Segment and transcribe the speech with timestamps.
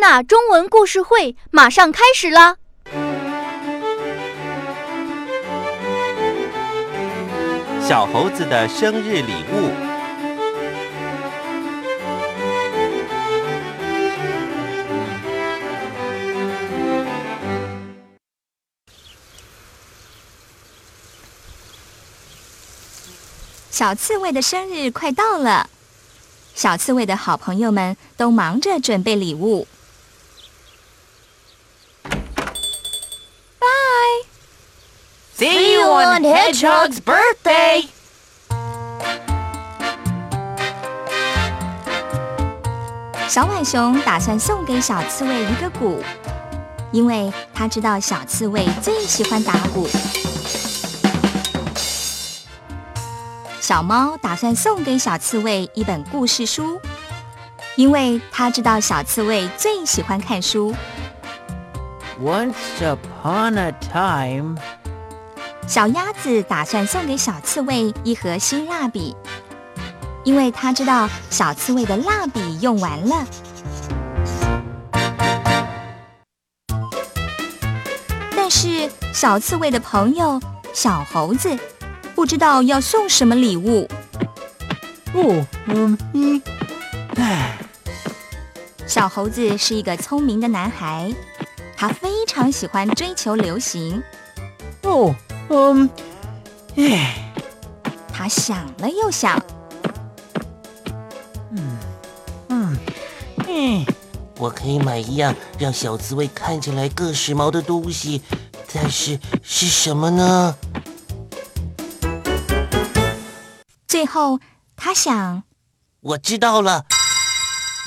[0.00, 2.56] 纳中文故事会马上开始啦！
[7.86, 9.70] 小猴子的生日礼物。
[23.70, 25.68] 小刺猬的生日快到了。
[26.54, 29.66] 小刺猬的好朋友们都忙着准备礼物。
[36.10, 37.86] On Hedgehog's birthday.
[43.28, 46.02] 小浣熊打算送给小刺猬一个鼓，
[46.90, 49.88] 因为他知道小刺猬最喜欢打鼓。
[53.60, 56.80] 小猫打算送给小刺猬一本故事书，
[57.76, 60.74] 因为它知道小刺猬最喜欢看书。
[62.20, 64.56] Once upon a time，
[65.70, 69.14] 小鸭子打算送给小刺猬一盒新蜡笔，
[70.24, 73.24] 因为他知道小刺猬的蜡笔用完了。
[78.34, 80.40] 但是小刺猬的朋友
[80.72, 81.56] 小猴子。
[82.16, 83.88] 不知道要送什么礼物。
[85.14, 86.42] 哦，嗯，一，
[87.14, 87.56] 哎，
[88.86, 91.14] 小猴子是一个聪明的男孩，
[91.76, 94.02] 他非常喜欢追求流行。
[94.82, 95.14] 哦，
[95.52, 95.90] 嗯，
[96.76, 97.32] 哎，
[98.12, 99.36] 他想了又想，
[101.50, 101.78] 嗯，
[102.50, 102.78] 嗯，
[103.48, 103.84] 嗯，
[104.36, 108.22] 我可以买一样让小刺猬看起来更时髦的东西，
[108.72, 110.56] 但是是什么呢？
[113.88, 114.38] 最后，
[114.76, 115.42] 他想，
[115.98, 116.86] 我知道了，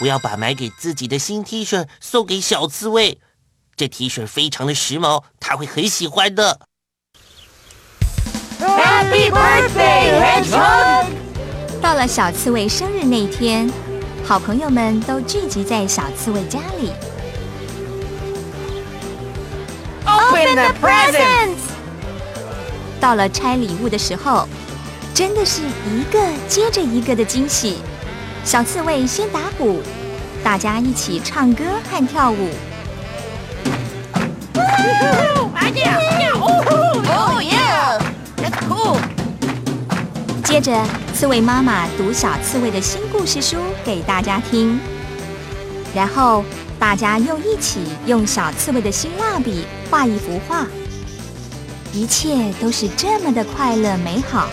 [0.01, 3.21] 我要把买给自己的新 T 恤送给小刺猬。
[3.77, 6.59] 这 T 恤非常的时髦，他会很喜欢的。
[9.13, 11.05] Happy birthday, Hedgehog！
[11.79, 13.71] 到了小刺猬生日那天，
[14.23, 16.91] 好朋友们都聚集在小刺猬家里。
[20.03, 21.59] Open the presents！
[22.99, 24.47] 到了拆礼物的时候。
[25.13, 27.77] 真的是一个接着一个的惊喜。
[28.43, 29.79] 小刺猬先打鼓，
[30.43, 32.49] 大家一起唱歌和跳舞。
[40.53, 44.79] 接着，刺猬妈妈读小刺猬的新故事书给大家听，
[45.95, 46.45] 然后
[46.77, 50.67] 大家又一起用小刺猬的新蜡笔画一幅画。
[51.91, 54.47] 一切都是这么的快乐美好。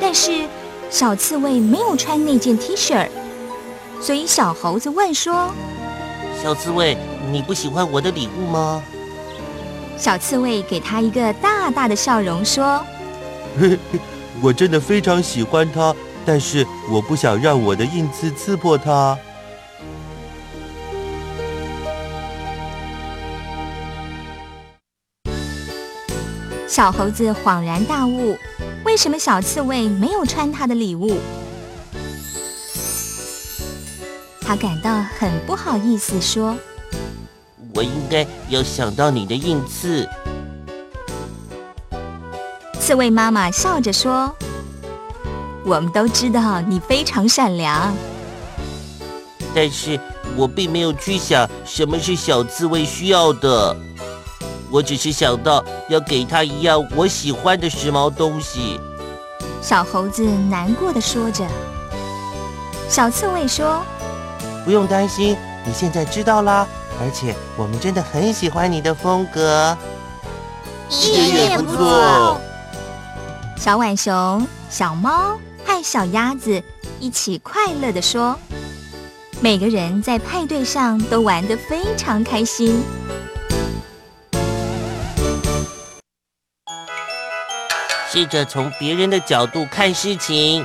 [0.00, 0.48] 但是
[0.90, 3.08] 小刺猬没有穿那件 T 恤，
[4.00, 5.52] 所以小猴子问说
[6.40, 6.96] ：“小刺猬，
[7.32, 8.82] 你不喜欢我的礼物吗？”
[9.96, 12.84] 小刺猬给他一个大大的笑容说
[14.42, 15.94] ：“我真的非常喜欢它，
[16.26, 19.16] 但是我不想让我的印刺刺破它。”
[26.66, 28.36] 小猴子恍然大悟。
[28.84, 31.18] 为什么小刺猬没有穿他的礼物？
[34.42, 36.54] 他感到很不好意思，说
[37.74, 40.08] ：“我应该要想到你的印刺。”
[42.78, 44.32] 刺猬妈妈笑着说
[45.64, 47.94] ：“我们都知道你非常善良，
[49.54, 49.98] 但是
[50.36, 53.76] 我并没有去想什么是小刺猬需要的。”
[54.70, 58.80] 我只是想到要给他一样我喜欢的时髦东西。
[59.62, 61.46] 小猴子难过的说着。
[62.88, 63.82] 小刺猬说
[64.64, 66.66] ：“不用担心，你现在知道啦。
[67.00, 69.76] 而且我们真的很喜欢你的风格，
[70.90, 72.40] 也不错。”
[73.56, 76.62] 小浣熊、小猫和小鸭子
[77.00, 78.38] 一起快乐的说
[79.40, 82.82] ：“每个人在派对上都玩得非常开心。”
[88.10, 90.64] 试着从别人的角度看事情。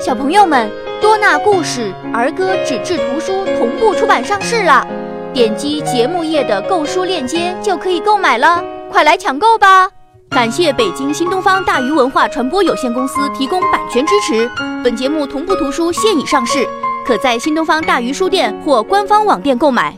[0.00, 4.82] 小朋友们，多纳故事儿歌纸质图书同步出版上市了，
[5.30, 9.90] 点击节目页的购书链接就可以购买了，快来抢购吧！
[10.30, 14.50] 感谢北京新东方大鱼文化传播有限公司提供版权支持。
[14.82, 16.66] 本节目同步图书现已上市，
[17.06, 19.94] 可在新东方大鱼书店或官方网店购买。